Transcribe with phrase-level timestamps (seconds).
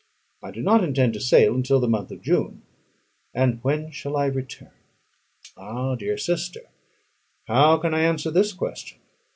[0.41, 2.63] I do not intend to sail until the month of June;
[3.35, 4.71] and when shall I return?
[5.55, 6.61] Ah, dear sister,
[7.45, 8.97] how can I answer this question?